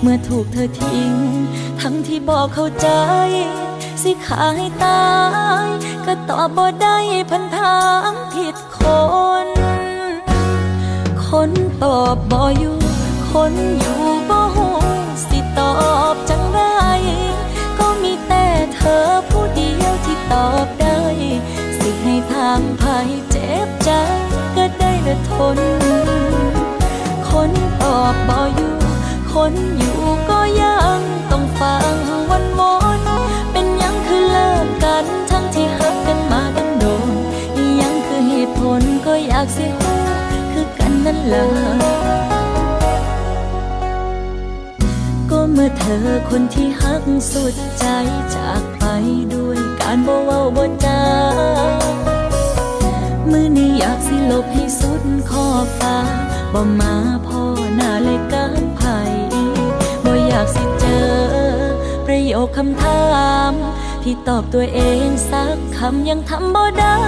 [0.00, 1.12] เมื่อถูกเธอทิ้ง
[1.80, 2.88] ทั้งที่บอกเข้าใจ
[4.02, 5.06] สิขาให้ตา
[5.64, 5.66] ย
[6.06, 6.96] ก็ตอบบ่ได้
[7.30, 7.78] พันถา
[8.10, 8.78] มผิดค
[9.46, 9.73] น
[11.38, 11.54] คน
[11.84, 12.78] ตอบบ่อยู่
[13.32, 14.68] คนอยู่บ่หู
[15.28, 15.74] สิตอ
[16.12, 16.60] บจังไร
[17.78, 20.98] ก็มีแต่เธอผู้เดียวที่ตอบได้
[21.78, 23.90] สิให้ทางภัยเจ็บใจ
[24.56, 25.58] ก็ได้แต่ทน
[27.30, 27.50] คน
[27.82, 28.76] ตอบบ่อยู่
[29.32, 29.98] คนอยู่
[30.30, 31.94] ก็ยังต้องฟัง
[32.30, 33.00] วันวอน
[33.52, 36.84] เป็นยังคือเลิกกันทั้งที่หักกันมาตั้งโด
[37.54, 40.03] นยังคือเหตุผลก็อยากสิฮู้คือกั
[41.04, 41.46] นนั่นล่ะ
[45.30, 47.86] ก็เมื่อเธอคนที่หักสุดใจ
[48.36, 48.84] จากไป
[49.34, 51.02] ด้วยการบ่เว้าบ่จา
[53.30, 55.98] มือนี้อยากสิลบให้สุดขอบฟ้า
[56.54, 56.94] บ่มา
[57.26, 57.42] พ่อ
[57.76, 58.98] หน้าเลยการไผ่
[60.04, 61.08] บ่อยากสิเจอ
[62.06, 63.04] ประโยคคำถา
[63.50, 63.52] ม
[64.02, 66.98] ที่ตอบตัวเองสักคำยังทำบ่ได้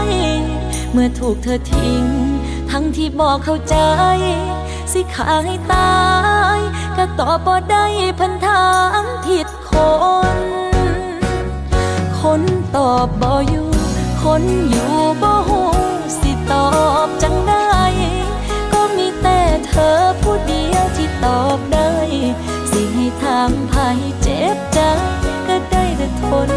[0.93, 2.26] เมื่อถูกเธอทิ้ง
[2.79, 3.77] ทั้งที่บอกเข้าใจ
[4.93, 5.97] สิขาให้ตา
[6.57, 6.59] ย
[6.97, 7.85] ก็ตอบบ่ได้
[8.19, 8.67] พันถา
[9.03, 9.71] มผิดค
[10.35, 10.39] น
[12.21, 12.43] คน
[12.77, 13.69] ตอบบ่อยู่
[14.23, 15.63] คนอยู่บ่หู
[16.21, 16.69] สิตอ
[17.07, 17.67] บจังได้
[18.73, 21.91] ก็มีแต่เธอผู้เดียวที่ตอบได้
[22.71, 24.81] สิให้ทางภัยเจ็บใจ
[25.49, 26.51] ก็ได้แต่ทน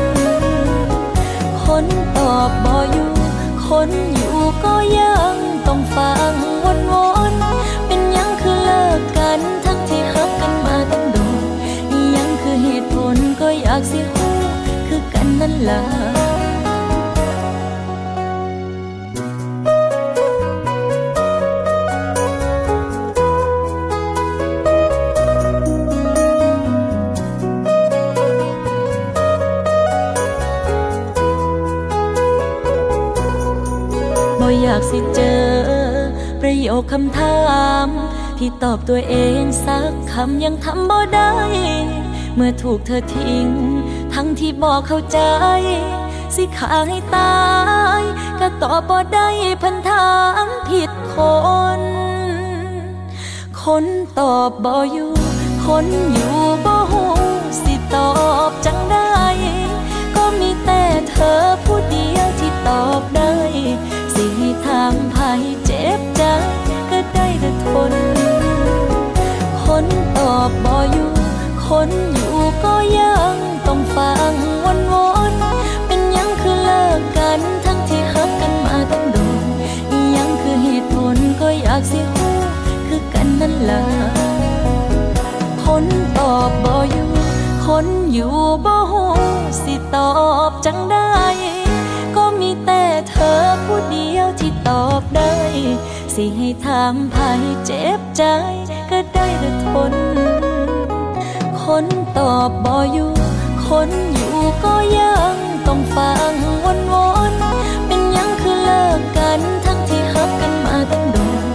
[1.64, 1.86] คน
[2.18, 3.29] ตอบบ่อยู่
[3.70, 5.36] คนอยู่ก็ยัง
[5.68, 6.94] ต้องฟังวนว
[7.32, 11.44] นๆเป็นยังคือเลิกกันทั้งที่หักกันมาตั้งโดน
[12.16, 14.28] ยังคือเหตุผลก็อยากสิหู
[14.88, 35.42] คือกันนั่นล่ะากสิเจอ
[36.42, 37.40] ประโยคคำถา
[37.86, 37.88] ม
[38.38, 41.34] ที่ตอบตัวเองสักคำยังทำบ่ได้
[42.36, 43.48] เมื่อถูกเธอทิ้ง
[44.14, 45.20] ทั้งที่บอกเข้าใจ
[46.36, 47.40] สิขาให้ตา
[48.00, 48.02] ย
[48.40, 49.28] ก็ตอบบ่ได้
[49.62, 50.12] พันถา
[50.46, 51.16] มผิดค
[51.80, 51.82] น
[53.64, 53.86] คน
[54.20, 55.14] ตอบบ่อยู่
[55.66, 57.06] คนอยู่บ่หู
[57.64, 58.12] สิตอ
[58.50, 59.12] บจังได้
[60.16, 63.34] ก็มีแต่เธอผู้เดียวที่ตอบได้
[64.66, 66.24] ทางภัยเจ็บใจ
[66.90, 67.94] ก็ได้แต่ทน
[69.64, 69.86] คน
[70.18, 71.12] ตอบบ่อยู่
[71.68, 73.36] คนอยู่ก็ยัง
[73.68, 74.34] ต้องฟัง
[74.64, 74.96] วนว
[75.32, 75.34] น
[75.88, 79.46] เป็นยังคือเลิกกันทั้งที่หักกันมาตั้งโดน
[80.16, 82.36] ยังคือเหตุผลก็อยากสิฮู้
[82.88, 83.84] คือกันนั่นล่ะ
[85.64, 85.86] คน
[86.18, 87.10] ตอบบ่อยู่
[87.66, 88.36] คนอยู่
[88.66, 89.06] บ่หู
[89.64, 90.12] สิตอ
[90.50, 91.10] บจังได้
[94.70, 95.36] ตอบได้
[96.16, 98.24] สิให้ทางภัยเจ็บใจ
[98.90, 99.94] ก็ได้แต่ทน
[101.64, 101.86] คน
[102.18, 103.12] ตอบบ่อยู่
[103.68, 105.36] คนอยู่ก็ยัง
[105.68, 106.96] ต้องฟังวนว
[107.32, 111.46] นๆเป็นยังคือเลิกกันทั้งที่หักกันมาตั้งโดน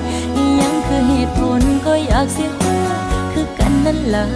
[0.61, 2.79] ยังคือเหตุผลก็อยากสิฮู้
[3.33, 4.27] คือกันนั่นล่ะ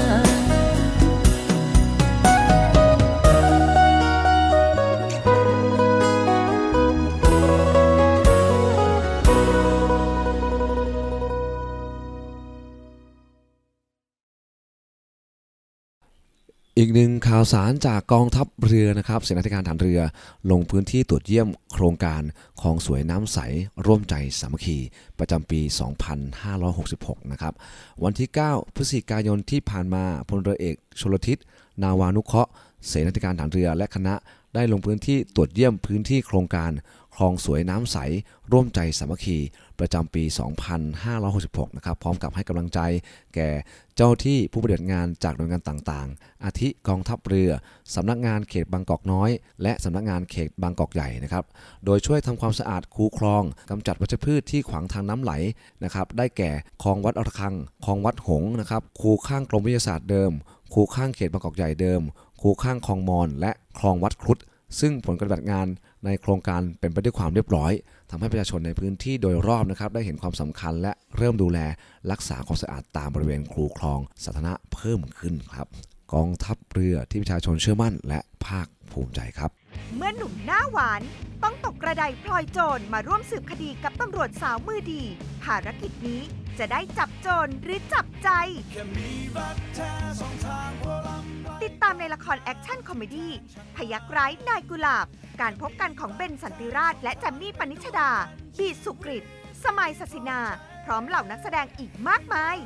[17.00, 20.00] หนึ่งข่าวสารจากกองทัพเรือนะครับเสนาธิการฐานเรือ
[20.50, 22.22] ลงพื้นที่ตรวจเยี่ยมโครงการ
[22.60, 23.38] คลองสวยน้ำใส
[23.86, 24.78] ร่วมใจสามัคคี
[25.18, 25.60] ประจำปี
[26.46, 27.54] 2566 นะครับ
[28.04, 31.38] วันที่ 9 พฤศจิกายนที่ผ่านมาพลเรือเอกชลทิศ
[31.82, 32.50] นาวานุเคราะห์
[32.86, 34.14] เสนาธิการฐานเรือและคณะ
[34.54, 36.70] ได้ลงพื้นที่ตรวจเยี่ยมพื้นที่โครงการ
[37.14, 37.96] คลองสวยน้ำใส
[38.52, 39.38] ร่วมใจสามัคคี
[39.80, 40.24] ประจำปี
[41.00, 42.80] 2566 นะครับ พร้อมกับให้กำลังใจ
[43.34, 43.48] แก่
[43.96, 47.50] เจ้าที่ผู้ปฏิบัติงานจากหน่วยงานต่างๆ อาทิกองทัพเรือ
[47.94, 49.30] สำนักงานเขตบางกอกน้อย
[49.62, 51.44] และสำนักงานเขตบางกอกใหญ่นะครับ
[51.84, 55.32] โดยช่วยทำความสะอาดคูคลองกำจัดวัชพืชที่ขวางทางน้ำไหล
[55.84, 56.50] นะครับ ได้แก่
[56.82, 57.54] คลองวัดระฆัง
[57.84, 60.32] คลองวัดหงนะครับ คูข้างกรมวิทยาศาสตร์เดิม
[60.72, 62.02] คูข้างเขตบางกอกใหญ่เดิม
[62.40, 64.38] คูข้างคลองมอน และคลองวัดครุฑ
[64.80, 65.66] ซึ่งผลปฏิบัติงาน
[66.04, 67.72] ในโครงการเป็นไปด้วยความเรียบร้อย
[68.10, 71.58] ทำให้ประชาชนในพื้นที่โดยรอบนะครับได้เห็นความสำคัญและเริ่มดูแล
[72.10, 75.68] รักษาความสะอาดตามบริเวณคูคลองสาธารณะเพิ่มขึ้นครับ
[76.14, 79.50] กองทัพเรือที่ประชาชนเชื่อมั่นและภาคภูมิใจครับ
[79.96, 81.02] เมื่อหนุ่มหน้าหวาน
[81.42, 85.02] ต้องตกกระไดพลอยโจรมาร่วมสืบคดีกับตำรวจสาวมือดี
[85.44, 86.20] ภารกิจนี้
[86.58, 88.28] จะได้จับโจรหรือจับใจ
[91.64, 93.32] ติดตามในละครแอคชั่นคอมเมดี้
[93.76, 95.06] พยัคฆ์ร้ายนายกุหลาบ
[95.40, 98.10] การพบกันของเบนสันติราช และแจมมี่ปนิชดา
[98.58, 99.24] บีสุกริต
[99.64, 100.40] สมัยศศินา
[100.84, 102.56] พร้อมเหล่านักแสดงอีกมากมาย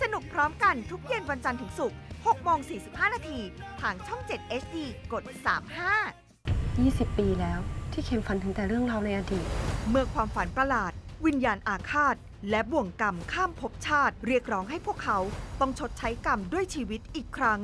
[0.00, 3.38] สนุกพร้อมกันทุกเย็นวันจันทร์ถึงศุกร์6โมง45 นาที
[3.80, 4.76] ทางช่อง 7 HD
[5.12, 5.22] กด
[6.40, 7.60] 35 20 ปีแล้ว
[7.92, 9.46] ที่เข็มฝันถึงแต่เรื่องราวในอดีต
[9.88, 10.92] เมื่อความฝันประหลาด
[11.26, 12.16] วิญญาณอาฆาต
[12.50, 15.18] และบ่วงกรรมข้ามภพชาติ เรียกร้องให้พวกเขา
[15.60, 17.60] ต้องชดใช้กรรมด้วยชีวิตอีกครั้ง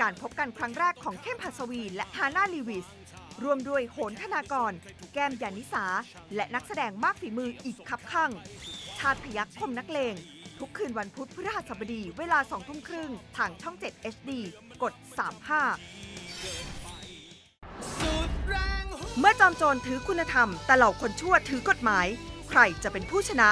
[0.00, 2.86] การพบกันครั้งแรกของเข้มหัสวีและฮาน่าลีวิส
[3.44, 4.72] รวมด้วยโหนธนากร
[5.14, 5.84] แก้มยานิสา
[6.34, 8.30] และนักแสดงมากฝีมืออีกคับข้าง
[8.98, 10.14] ชาติพยักคมนักเลง
[10.58, 14.30] ทุกคืนวันพุธพฤหัสบดีเวลา2ทุ่มครึ่งทางช่อง 7 HD
[14.82, 15.04] กด 35
[19.18, 22.06] เมื่อจอมโจรถือคุณธรรม แต่เหล่าคนชั่วถือกฎหมาย
[22.50, 23.50] ใครจะเป็นผู้ชนะ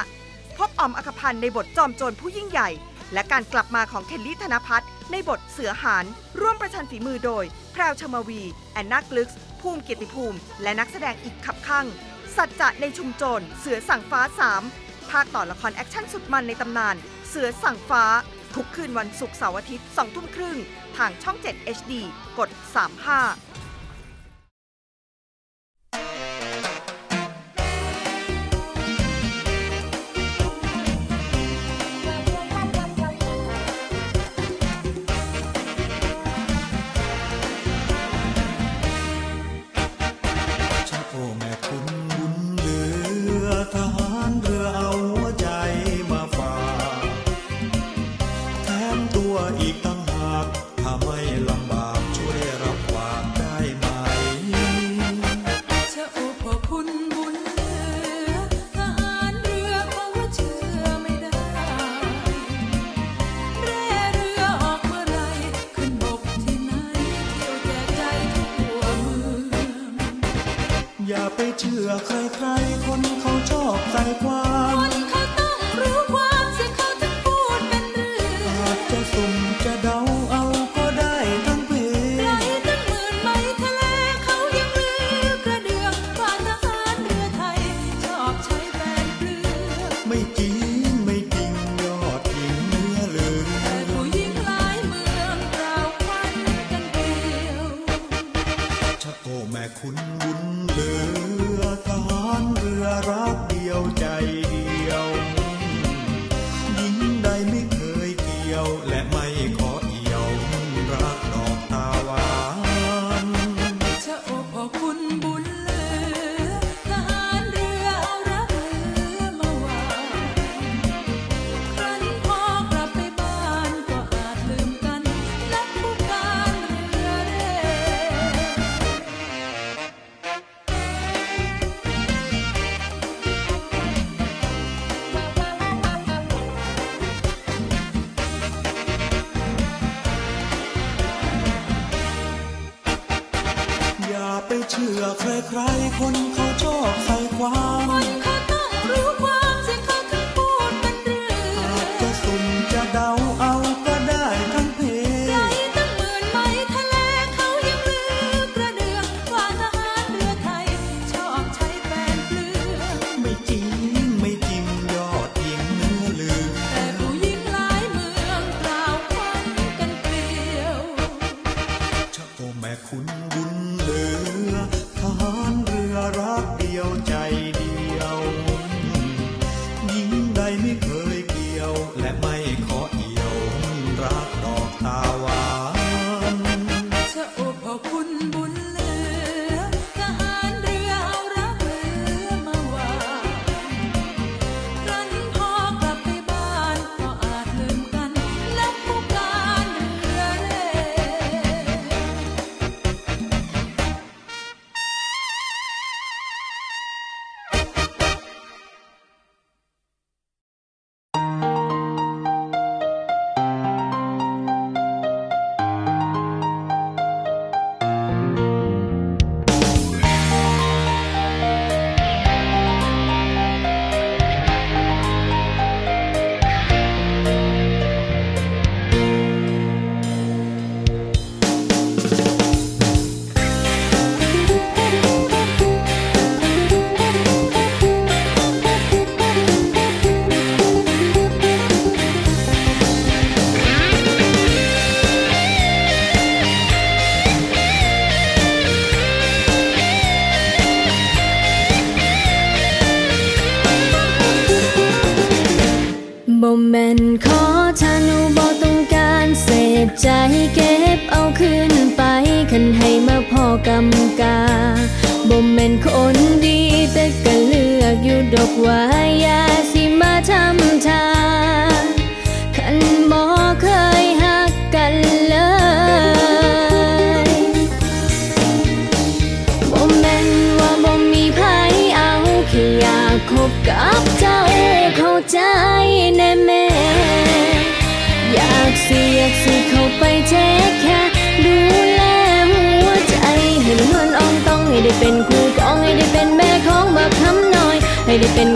[0.57, 2.71] พบออมอัคพันธ์ในบทจอมโจรผู้ยิ่งใหญ่
[3.13, 6.05] และการกลับมาของเคลลี่ธนพัฒน์ในบทเสือหาน
[6.41, 8.43] ร่วมประชันฝีมือโดย แพรวชมาวี
[8.73, 9.31] แอนนากลึก
[9.61, 11.87] ภูมิเกียรติภูมิ และนักแสดงอีกคับคั่ง
[12.37, 14.21] สัจจะในชุมโจรเสือสั่งฟ้า
[14.67, 16.97] 3 ภาคต่อละครแอคชั่นสุดมันในตำนาน
[17.29, 18.05] เสือสั่งฟ้า
[18.55, 20.59] ทุกคืนวันศุกร์เสาร์อาทิตย์2ทุ่มครึ่ง
[20.97, 21.93] ทางช่อง 7 HD
[22.39, 22.49] กด
[23.09, 23.62] 35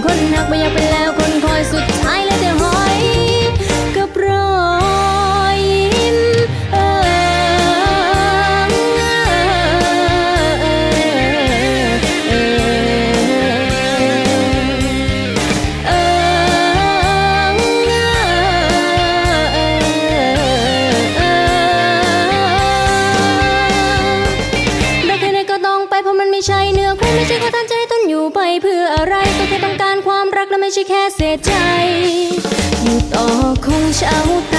[0.05, 1.26] คนนักไม่อยากเป็นแล้วคน
[33.99, 34.56] deixa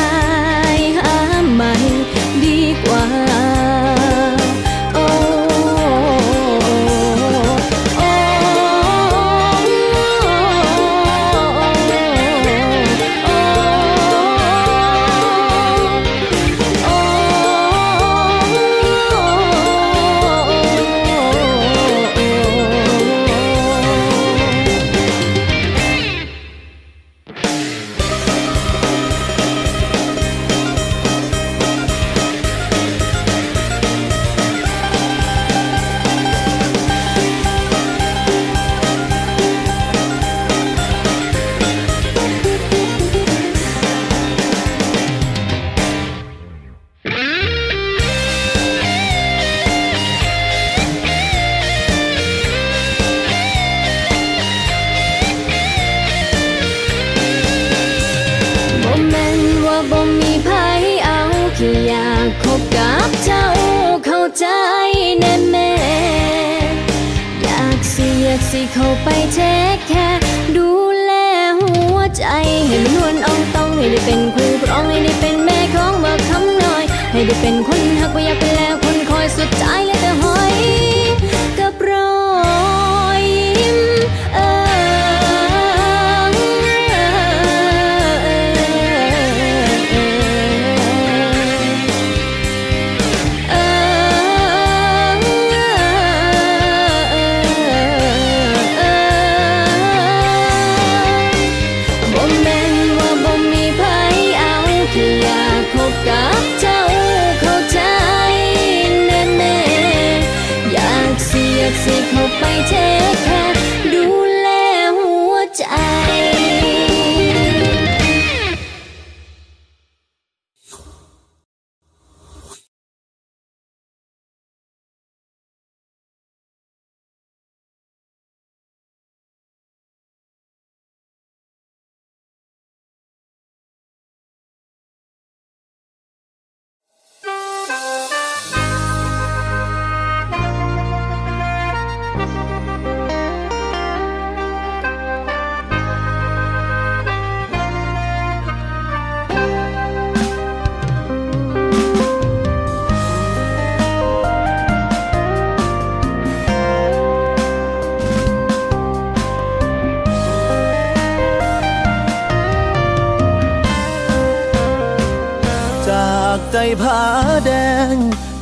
[167.00, 167.02] า
[167.46, 167.52] แด
[167.94, 167.96] ง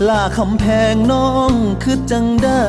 [0.08, 2.66] ล่าคำแพงน้องคือจังได้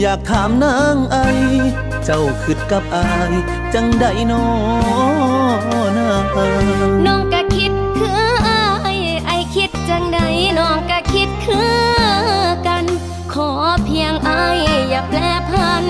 [0.00, 1.16] อยากถามนางไอ
[2.04, 3.32] เจ้าคิดกับอาย
[3.74, 4.46] จังได้นอ
[5.98, 6.24] นาง
[7.06, 8.64] น้องก็คิดคืออา
[8.94, 10.18] ยไอคิดจังใด
[10.58, 12.84] น้องก็คิดคือกัน
[13.32, 13.50] ขอ
[13.84, 14.58] เพียงอาย
[14.90, 15.18] อย่าแปร
[15.50, 15.84] พัน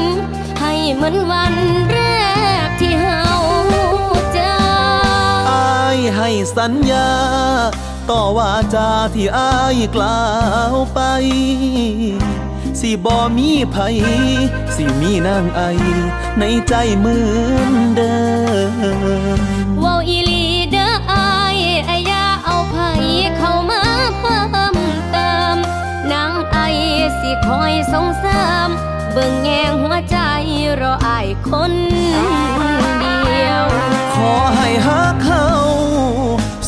[0.61, 1.55] ให้เหมือนวัน
[1.91, 1.99] แร
[2.66, 3.62] กที่เฮาเจออา
[6.17, 7.09] ให้สัญญา
[8.11, 10.25] ต่อว่าจาที่อายกล่า
[10.73, 11.01] วไป
[12.81, 13.77] สิบ่มีไผ
[14.77, 15.61] สิมีนางไอ
[16.39, 17.17] ในใจเหมื
[17.61, 18.19] อนเดิ
[19.37, 19.39] ม
[19.81, 22.77] เว้าอีหลีเด้ออายไอ้อย่าเอาไผ
[23.39, 23.83] เข้ามา
[24.19, 24.41] เพิ่
[24.75, 24.77] ม
[25.13, 25.57] เติม
[26.13, 26.59] นางไอ
[27.21, 28.69] สิคอยสงสาม
[29.13, 30.19] เบิ่งแงงหัวใจ
[30.81, 31.73] รออายคน
[33.01, 33.65] เดียว
[34.15, 35.47] ขอให้ฮักเขา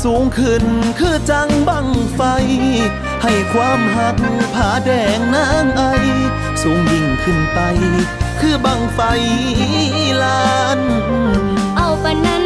[0.05, 0.65] สูงขึ้น
[0.99, 2.21] คือจังบังไฟ
[3.23, 4.17] ให้ความหัก
[4.55, 5.83] ผาแดงนางไอ
[6.63, 7.61] สูงยิ่งขึ้นไป
[8.41, 9.01] คือบังไฟ
[10.23, 10.81] ลาน
[11.77, 12.41] เอาปานนั้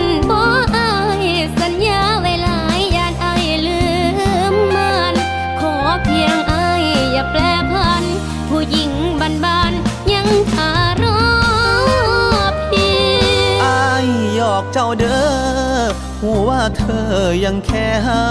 [16.76, 17.12] เธอ
[17.44, 18.22] ยังแค่หา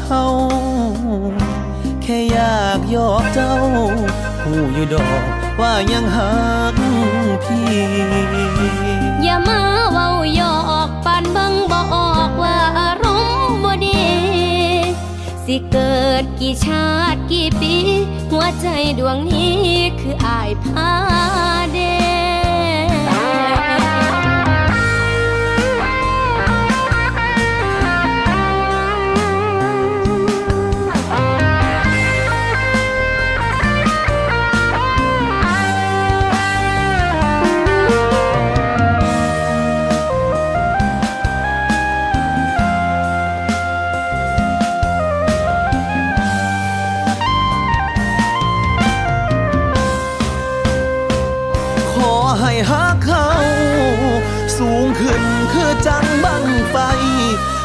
[0.00, 0.24] เขา
[2.02, 3.54] แค่อยากหยอกเจ้า
[4.42, 5.22] หูอยู่ดอก
[5.60, 6.32] ว่ายังหั
[6.72, 6.74] ก
[7.44, 7.68] พี่
[9.22, 9.60] อย่ามา
[9.92, 11.82] เว้าหยอกปานบังบอ
[12.28, 13.04] กว่าอาร
[13.48, 14.02] มณ์บ่ดี
[15.44, 17.74] สิเกิดกี่ชาติกี่ปี
[18.30, 18.66] หัวใจ
[18.98, 19.58] ดวงนี้
[20.00, 20.90] คืออายพา
[21.72, 21.78] แด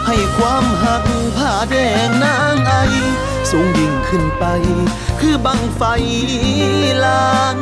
[0.08, 1.04] ให้ความหัก
[1.36, 1.76] ผ่าแด
[2.08, 2.74] งนางไอ
[3.50, 4.46] สูงยิ่งขึ้นไป
[5.20, 5.82] คือบังไฟ
[7.04, 7.60] ลาน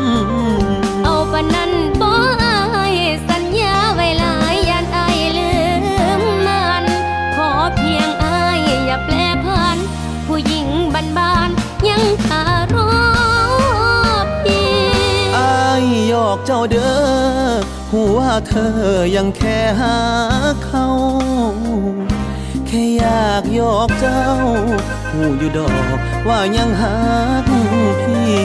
[1.03, 1.71] เอาปานนั้น
[2.01, 2.57] บ่อา
[2.93, 2.95] ย
[3.29, 5.51] สัญญาไว้หลายยานอายลื
[6.21, 6.83] มมัน
[7.35, 9.15] ขอเพียงอายอย่าแปร
[9.45, 9.77] พัน
[10.27, 10.67] ผู้หญิง
[11.17, 12.93] บ้านๆยังคารอ
[14.43, 14.69] พี่
[15.37, 18.73] อายหยอกเจ้าเด้อหัวาเธอ
[19.15, 19.97] ยังแค่หา
[20.65, 20.85] เขา
[22.11, 24.21] แค่อยากหยอกเจ้า
[25.11, 25.97] หูอยู่ดอก
[26.27, 26.95] ว่ายังหั
[27.47, 27.49] ก
[28.01, 28.37] พี่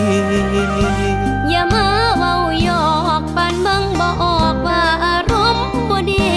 [1.51, 2.89] อย่ามาเว้าหยอ
[3.20, 6.29] กปานบังบออกว่าอารมณ์บ่ดี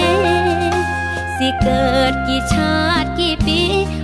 [1.36, 3.60] สิเกิดกี่ชาติกี่ปี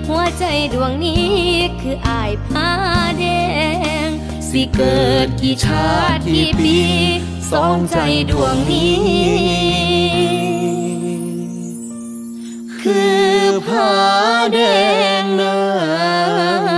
[0.08, 1.36] หัวใจดวงนี้
[1.80, 2.70] คืออายพา
[3.18, 3.24] แด
[4.06, 4.08] ง
[4.48, 6.78] สิเกิดกี่ชาติกี่ปี
[7.52, 7.98] สองใจ
[8.30, 8.98] ดวงนี้
[12.80, 13.27] คือ
[13.66, 13.90] พา
[14.52, 14.58] แด
[15.22, 16.77] งนา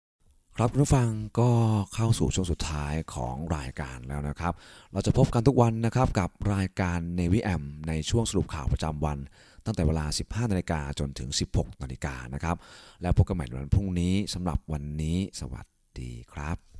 [0.57, 1.49] ครับคุณผู้ฟังก็
[1.93, 4.53] เข้าสู่ช่วงสุดท้ายของรายการแล้วนะครับ
[4.93, 9.17] เราจะพบกันทุกวันนะครับกับรายการในวิแอมในช่วงสรุปข่าวประจำวัน
[9.65, 12.55] ตั้งแต่เวลา 15 นาฬิกาจนถึง 16 นาฬิกานะครับ
[13.01, 15.65] แล้วพบกันใหม่วันพรุ่งนี้สำหรับวันนี้สวัส
[15.99, 16.70] ดีครับ